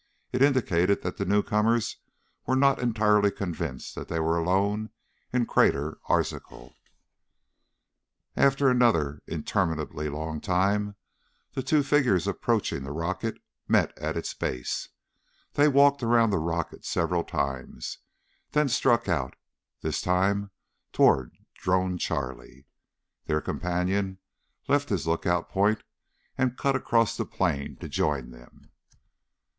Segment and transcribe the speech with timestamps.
[0.31, 1.97] It indicated that the newcomers
[2.47, 4.89] were not entirely convinced that they were alone
[5.31, 6.73] in Crater Arzachel.
[8.35, 10.95] After another interminably long time,
[11.53, 14.89] the two figures approaching the rocket met at its base.
[15.53, 17.99] They walked around the rocket several times,
[18.53, 19.35] then struck out,
[19.81, 20.49] this time
[20.91, 22.65] toward Drone Charlie.
[23.25, 24.17] Their companion
[24.67, 25.83] left his lookout point
[26.39, 28.71] and cut across the plain to join them.